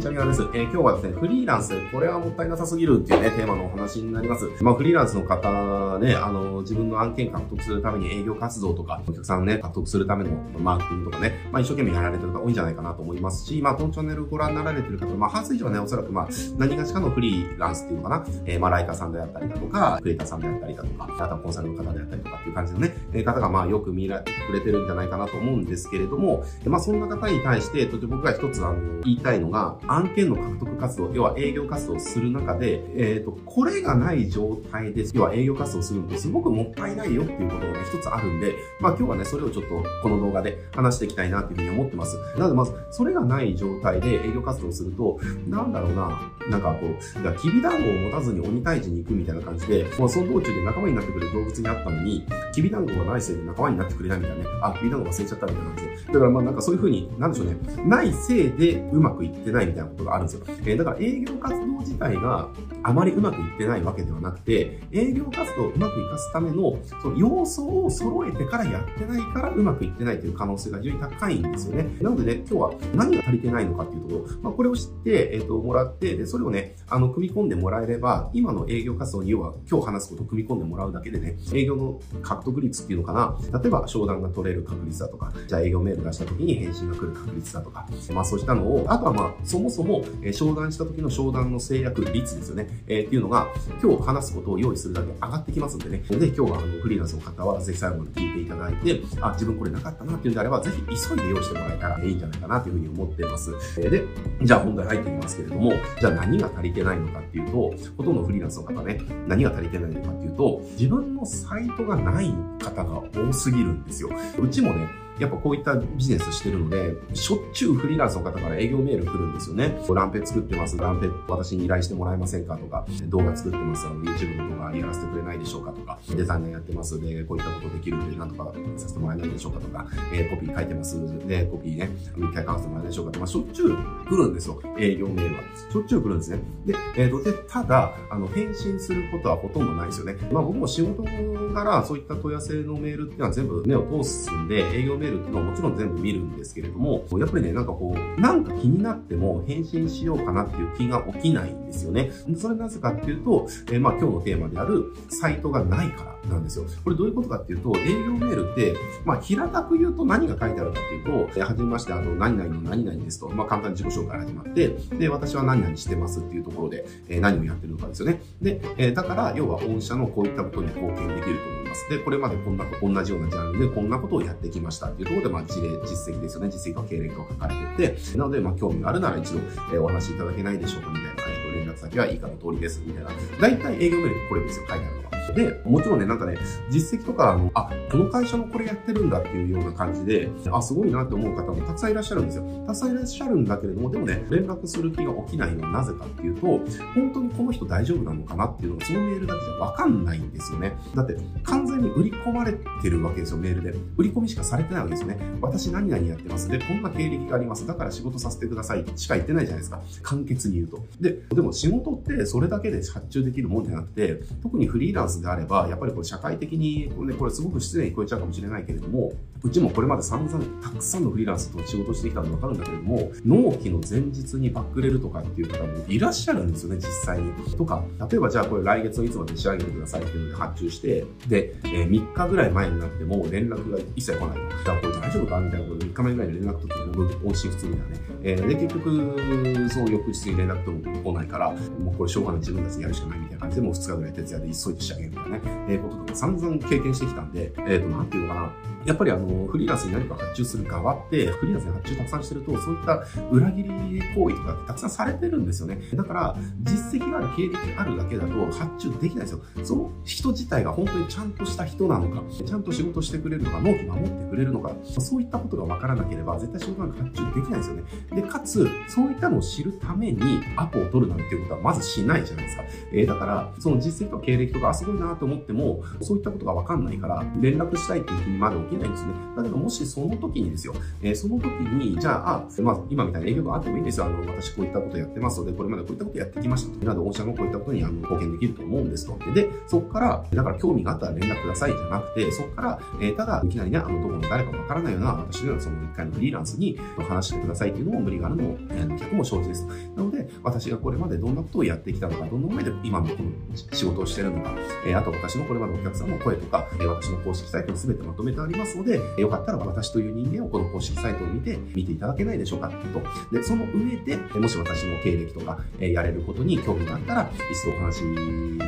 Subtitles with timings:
[0.00, 0.40] にちは、みなです。
[0.54, 4.48] えー、今日はですね、フリーランス、これはもったいなさすぎるっていうね、テーマのお話になります。
[4.62, 35.12] まあ、フリーランスの方ね、あの、自分の案件獲得するために営業活動とか、お客さんね、獲得するためのマーケティングとかね、まあ、一生懸命やられてる方多いんじゃないかなと思いますし、まあ、このチャンネルご覧になられてる方、まあ、半数以上はね、おそらくまあ、何がしかのフリーランスっていうのかな、えー、まあ、ライターさんであったりだとか、クリエイターさんであったりだとか、あとはコンサルの方であったりとかっていう感じのね、方がまあ、よく見られてくれてるんじゃないかなと思うんですけれども、まあ、そんな方に対して、僕が一つあの、言いたいのが、案件の獲得活動、要は営業活動をする中で、えっ、ー、と、これがない状態です。
[35.16, 42.16] 要は営業活動をするのってすごくもったいないよっていうことがね、一つあるんで、まあ今日はね、それをちょっとこの動画で話していきたいなっていうふうに思ってます。
[42.36, 45.18] なのでまず、それがない状態で営業活動をすると、
[45.48, 55.90] なんだろうな、なんかこう、きびだんごを持たずに鬼退治に行くみたいな感じで、まあその道中で仲間になってくれる動物に会ったのに、きびだんごがないせいで仲間になってくれないみたいなね、あ、きびだんご忘れちゃったみたいな感じで。
[56.12, 60.44] だからまあなんかそういうふうに、なんでしょうね、ないせいでうまくいってないみたいなたいなことがあるんですよ。
[60.46, 62.48] えー、だから営業活動自体が
[62.82, 71.88] あまりうまくいってないわけではなくて、営業活動をうまくいかすためのその要素を揃えてからやってないからうまくいってないという可能性が非常に高いんですよね。
[72.00, 93.48] なのでね、今日は何が足りてないのかっていうところ、まあ、これを知って、えっ、ー、と、もらって、で、それをね、あの、組み込んでもらえれば、今の営業活動に要は今日話すことを組み込んでもらうだけでね、営業の獲得率っていうのかな、例えば商談が取れる確率だとか、じゃあ営業メール出した時に返信が来る確率だとか、まあそうしたのを、あとはまあ、そもそも、え商談した時の商談の制約率ですよね、えー、っていうのが、
[93.82, 95.98] 今日話すことを用意するだけ上がってきますんでね。
[96.08, 103.52] で、今日はあのフリーランスの方はぜひ最後まで聞いていただいて、あ、自分これなかったなっていうんであれば、ぜひ急いで用意してもらえたらいいんじゃないかなというふうに思ってます。
[103.78, 104.04] えで、
[104.42, 114.10] じゃあ本題入っていきますけれども、じゃあ何が足りてないのかっていうと、ほとんどフリーランスの方ね、何が足りてないのかっていうと、自分のサイトがない方が多すぎるんですよ。
[114.38, 114.88] うちもね、
[115.20, 119.78] やっぱこういったビジネスしてるので、しょっちゅうフリーランスの方から営業メール来るんですよね。
[119.94, 120.78] ランペ作ってます。
[120.78, 123.86] ランペ私に依頼してもらえませんかとか、動画作ってます。
[123.86, 130.96] の YouTube の動画やらせてくれないでしょうかとか、デザイナーやってますで、こういったことできるんで、なんとかさせてもらえないでしょうかとか、えー、コピー書いてます
[131.26, 133.76] で、コピーね、一回書かせてもらえないでしょうかとか、まあ、しょっちゅう
[134.08, 134.62] 来るんですよ。
[134.78, 135.42] 営業メールは。
[135.72, 136.40] しょっちゅう来るんですね。
[136.66, 140.16] で、えーと、で、ただ、あの、返信することはほとんどないですよね。
[140.32, 152.10] まあ僕も仕事からそういった問い合わせのメールっていうのは全部目を通すんで、営業メールっていうのはもちろん全部見るんですけれども、やっぱりね、なんかこう、なんか気になっても返信しようかなっていう気が起きないんですよね。
[152.36, 156.64] それなぜかっていうと、えー、まあ今日のテーマであるサイトがないからなんですよ。
[156.84, 168.20] これどういうことかっていうと、営業メールって、まあ平たく言うと何が書いてあるかっていうと、えー、はじめまして、あの、何々の何々ですと、まあ簡単に自己紹介始まって、で、私は何々してますっていうところで、えー、何をやってるのかですよね。
[168.42, 171.88] で、えー、だから、要は御社のこういったことに貢献できると思います。
[171.88, 176.50] で、これまでこんな、同じようなジャンルでこんなことをやってきましたっていうところで、まあ事例、実績ですよね。
[176.50, 177.54] 実績と経歴が書かれ
[177.86, 179.40] てて、なので、まあ、興味があるなら一度、
[179.72, 183.10] え、お話しいただけないでしょうかみたいな、感じの、連絡先は以下の通りです、みたいな。
[183.40, 185.19] 大体営業メールってこれですよ、書いてあるのは。
[185.34, 186.36] で、もちろんね、なんかね、
[186.70, 192.44] 実績とか、あの、あ、この会社もこれやってるんだっていうような感じで、あ、すごいなって思う方もたくさんいらっしゃるんですよ。
[192.66, 196.46] たくさんいらっしゃるんだけれども、でもね、連絡する気が起きないのはなぜかっていうと、
[196.94, 200.72] 本当にこの人大丈夫なのかなっていうのが、そのメールだけじゃわかんないんですよね。
[200.94, 203.78] だって、完全に売り込まれてるわけですよ、メールで。
[203.96, 205.18] 売り込みしかされてないわけですよね。
[205.40, 206.48] 私何々やってます。
[206.48, 207.66] で、こんな経歴があります。
[207.66, 209.80] だから仕事させてくださいしか言ってないじゃないですか。
[210.02, 210.84] 簡潔に言うと。
[211.00, 219.12] で、でも仕事ってそれだけで発注できるもんじゃなくて、特にフリーランスであれば、やっぱりこれ社会的に、これ,、ね、これすごく失礼に聞こえちゃうかもしれないけれども、
[219.42, 227.32] うちもこれまで散々たくさんのフリーランスと仕事してきたのでわかるんだけれども、納期の前日にバックれるとかっていう方もいらっしゃるんですよね、実際に。
[227.56, 234.38] とか、例えばじゃあこれ来月のいつまで仕上げてくださいっていうので発注して、で、えー、3日ぐらい前になっても連絡が一切来ない。
[234.64, 238.10] じゃあこれ大丈夫かみたいなことで3日前ぐらいに連絡取って、音信不通みたいなね。
[238.22, 248.52] えー、で、結局、その翌日に連絡とも来ないから、もうこれしょうがない自分たちでやるしかないみたいな感じで、もう2日ぐらい徹夜で急いで仕上げるみたいなね、えー、こととか散々経験してきたんで、えっ、ー、と、なんていうのかな。
[248.86, 253.68] やっぱりあの、フリーランスに何か発注する側って、フリーランスに発注たくさんしてると、そういった裏切り
[254.14, 255.78] 行為とかってたくさんされてるんですよね。
[255.94, 259.40] だから、実績がある、経歴あるだけだと発注できないですよ。
[259.64, 267.82] その人自体が本当にちゃんとした人なのか、ちゃんと仕事してくれるのか、納期守ってくれるのか、そういったことが分からなければ、絶対仕事なんか発注できないですよね。
[268.12, 272.62] で、かつ、そういったのを知るためにアポを取るなんていうことはまずしないじゃないですか。
[272.92, 279.12] えー、だから、その実績とか経歴とか、あ、すごいなと思っても、そういったことが分かんないから、連絡したいっていう気にまで起きないんですね。
[279.36, 284.06] だけど、もしその時にですよ、えー、その時に、じゃあ、あ、まあ、今みたいな営業があってもいいんですよ。
[284.06, 286.84] あの、私こういったことやってますので、これまでこういったことやってきましたと。
[286.84, 289.18] なので、御社のこういったことにあの貢献できると思うんですと。
[289.32, 296.78] で、そこから、だから興味があったら連絡くださいじゃなくて、そこから、えー、ただ、いきなりね、あの、どこの誰かわからないような、私のようなその一回のフリーランスに
[297.08, 299.66] 話してくださいっていうのも無理があるのも、えー、客も承知です。
[299.96, 303.30] なので、私がこれまでどんなことをやってきたのか、どんな思いで今のこの
[303.72, 304.50] 仕事をしてるのか、
[304.86, 318.02] え、あと私のこれまでお客さんの声とか、え、私の公式サイトに全てまとめてありますので、よかったら私という人間をこの公式サイトを見て、見ていただけないでしょうかと、で、その上で、もし私の経歴とか、え、やれることに興味があったら、一度お話し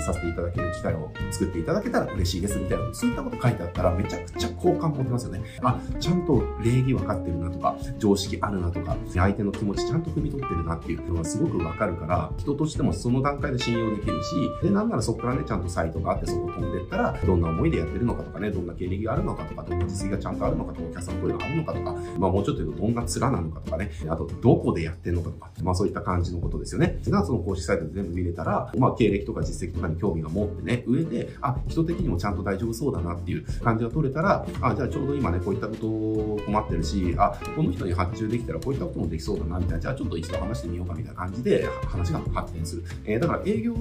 [0.01, 5.43] させていただける機会を作っていただけたら嬉しいですみたいな、そういったこと書いてあったらめちゃくちゃ好感持てますよね。
[5.63, 27.01] あ、ちゃんと礼儀分かってるなとか、常識あるなとか、相手の気持ちちゃんと汲み取ってるなっていうのがすごくわかるから、人としてもその段階で信用できるし、で、なんならそこからね、ちゃんとサイトがあってそこ飛んでったら、どんな思いでやってるのかとかね、どんな経歴があるのかとか、どんな実績がちゃんとあるのかとか、お客さんの声があるのかとか、まあもうちょっと言うとどんな面なのかとかね、あとどこでやってんのかとか、まあそういった感じのことですよね。
[27.09, 42.85] がその公式サイトで全部見れたら、まあ経歴とか実績とかに興味が持ってね、上で、あ、人的にもちゃんと大丈夫そうだなっていう感じが取れたら、あ、じゃあちょうど今ね、こういったこと困ってるし、あ、この人に発注できたらこういったこともできそうだな、みたいな、じゃあちょっと一度話してみようかみたいな感じで話が発展する。
[43.05, 43.75] えー、だから営業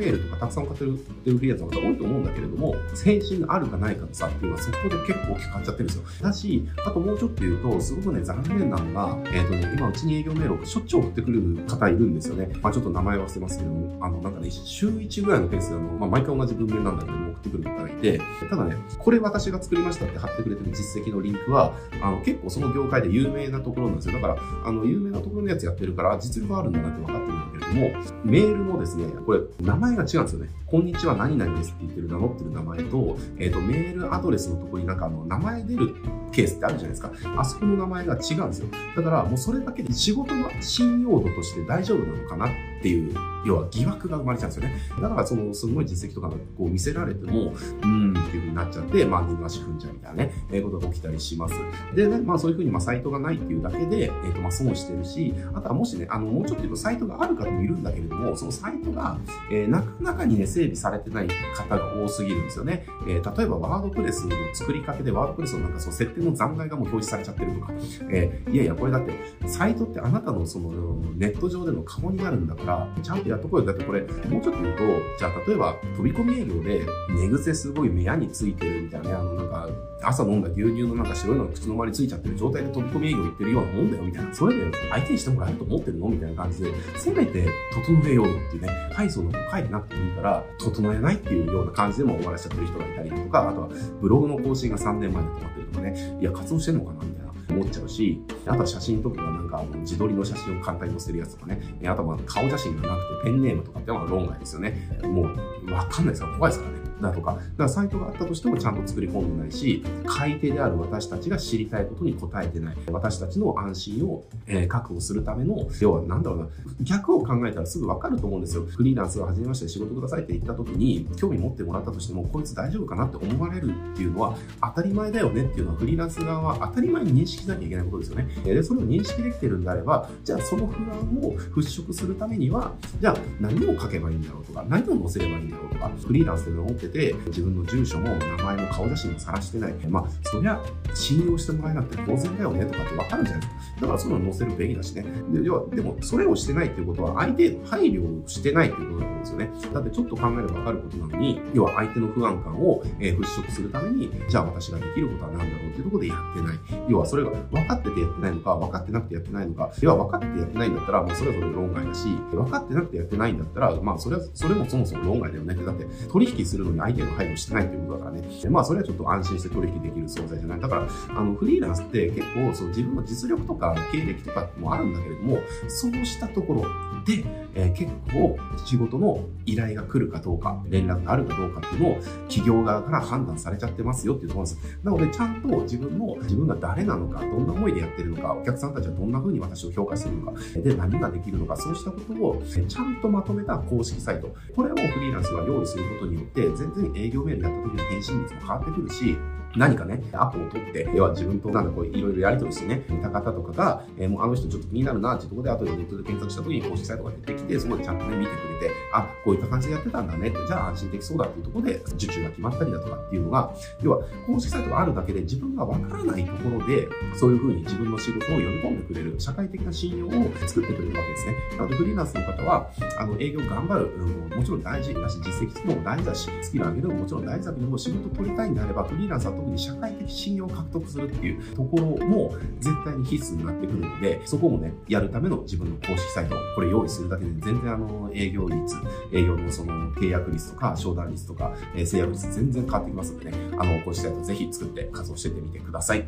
[0.00, 6.02] メールとかたくさん買ってるフリーランスの方多いと思うんだけれども、先進があるかないかの差っていうのはそこで結構大きく変わっちゃってるんですよ。
[6.22, 12.50] だし、あともうちょっと言うと、すごくね、残念なのが、えっ、ー、とね、今うちに営業メールをしょっちゅう送ってくる方いるんですよね。
[12.62, 24.14] まあちょっと名前忘れますけども、あの、なんかね、週1ぐらいのペースであの、まあ毎回同じ文面なんだけども送ってくる方がいて、ただね、これ私が作りましたって貼ってくれてる実績のリンクは、あの、結構その業界で有名なところなんですよ。
[24.14, 27.90] だから、あの、有名なところのやつやってるから、実力あるんだなって分かってるんだも、
[28.24, 30.48] メールのですね、これ、名前が違うんですよね。
[30.66, 35.94] こんにちは何々ですって言ってる名乗ってる名前と、えっ、ー、と、メールアドレスのところになんかあの、名前出る
[36.32, 37.12] ケースってあるじゃないですか。
[37.36, 38.68] あそこの名前が違うんですよ。
[38.96, 44.74] だからもうそれだけで仕事の信用度として大丈夫なのかなってっていう、要は疑惑が生まれちゃうんですよね。
[45.00, 51.54] だからそのすごい実績とかがこう見せられても、うーんっていう風になっちゃって、まあ二の足踏んじゃうみたいなね、え、ことが起きたりします。
[51.94, 59.18] でね、まあそういう風にまあサイトがないっていうだけで、えっ、ー、とまあ損してるし、あとはもしね、あの、もうちょっと言うとサイトがある方もいるんだけれども、そのサイトが、
[59.50, 62.86] えー、なかなかにね、整備されてない方が多すぎるんですよね。
[63.06, 67.72] えー、例えばワードプレスの作りかけでワードプレスのなんかその設定の残骸がもう表示されちゃってるとか、
[68.10, 69.12] えー、いやいや、これだって、
[69.48, 70.70] サイトってあなたのその
[71.16, 72.69] ネット上での顔になるんだから、
[73.02, 73.66] ちゃんとやっとこうよ。
[73.66, 74.84] だってこれ、もうちょっと言うと、
[75.18, 79.68] じゃあ例えば飛び込み営業で寝癖すごい目やについてるみたいなね、あのなんか、
[80.02, 84.34] 朝飲んだ牛乳のなんか白いのが口の周りついちゃってる状態で飛び込み営業行ってるようなもんだよみたいな。
[84.34, 93.68] それで相手にしてもらえると思ってるのみたいな感じで、せめて整えようよっていうね、配送の書いてなくてもいいから、整えないっていうような感じでも終わらしちゃってる人がいたりとか、あとは
[94.00, 97.29] ブログの更新が3年前に止まってるとかね、いや、活動してんのかなみたいな。
[97.50, 104.88] 思っちゃうし、あとは写真とかがなんか自撮りの写真を簡単に載せるやつとかね、あとは顔写真がなくてペンネームとかってのは論外ですよね。
[105.02, 106.79] もうわかんないですから怖いですからね。
[107.00, 112.76] だとか、だからサイトがあったとしてもちゃんと作り込んでないし、買い手である私たちが知りたいことに答えてない。
[112.90, 116.48] 私たちの安心を、え、確保するための、要はなんだろうな、
[116.82, 118.64] 逆を考えたらすぐわかると思うんですよ。
[118.64, 128.28] フリーランスが始めまして仕事くださいって言った時に、興味持ってもらったとしても、こいつ大丈夫かなって思われるっていうのは当たり前だよねっていうのはフリーランス側は当たり前に認識しなきゃいけないことですよね。
[128.44, 139.74] で、それを認識できてるんであれば、じゃあその不安を払拭するためには、じゃあ何を書けばいいんだろうとか、何を載せればいいんだろうとか、フリーランスで思ってて、自分の住所も名前も顔写真も晒してない。
[139.88, 140.60] まあ、そりゃ、
[140.94, 143.80] 信用してもらえなくて当然だよねとかってわかるじゃないですか。
[143.80, 145.02] だからそういうの載せるべきだしね。
[145.32, 149.50] で、要は、でも、それをしてないっていうことは、相手への配慮をしてないっていうことだと思うんですよね。
[149.72, 156.58] だってちょっと考えればわかることなのに、要は相手の不安感を、え払拭するために、じゃあ私ができることは何だろうっていうところでやってない。
[156.88, 168.28] 要はそれが分かっててやってないのか、分かってなくてやってないのか、要は分かっててやってないんだったら、もうそれはそれ論外だし、分かってなくてやってないんだったら、まあそれは、それもそもそも論外だよねって、だって取引するのに相手の配慮してないっていうことだからね。
[168.50, 170.60] まあそれはちょっと安心して取引できる存在じゃない。
[170.60, 176.62] だから、あの、フリーランスって結構、その自分の実力とか経歴とかもあるんだけれども、そうしたところ
[177.04, 184.78] で、えー、結構仕事の依頼が来るかどうか、連絡があるかどうかっていうのを企業側から判断されちゃってますよっていうところです。
[184.82, 194.34] なので、ちゃんと自分の、自分が誰なのか、どんな思いでやってるのか、お客さんたちはどんな風に私を評価するのか、で、何ができるのか、そうしたことをちゃんとまとめた公式サイト。
[194.54, 199.16] これをフリーランスが用意することによって、全然営業メールやった時の返信率も変わってくるし、
[199.56, 208.49] 何かね、アポを取って、要は自分となんかこういろいろやり取りしてね、見た方とかが、えー、もうあの人ちょっと気になるなっていうところで、後でネットで検索した時に公式サイトが出てきて、そこでちゃんとね、見てくる。
[208.60, 213.52] て、あ、こういった感じでやってたんだねって、じゃあ安心できそうだっていうところで、受注が決まったりだとかっていうのが、
[213.82, 216.88] 要は公式サイトがあるだけで自分がわからないところで、
[217.18, 220.10] そういうふうに自分の仕事を呼び込んでくれる、社会的な信用を
[220.46, 221.34] 作ってくれるわけですね。
[221.56, 238.76] なのでフリーランスの方は、あの、営業頑張る、うん、もちろん大事だし、実績つくのも大事だし、スキル上げるももちろん大事だけども、仕事取りたいんであれば、フリーランスは特に社会的信用を獲得するっていうところも絶対に必須になってくるので、そこもね、やるための自分の公式サイト、これ用意するだけで全然あの、営業率、
[239.12, 246.06] 営業のその契約率とか、商談率とか、えー、制約率全然変わってきますのでね、あの、こうしたいとぜひ作って活動しててみてください。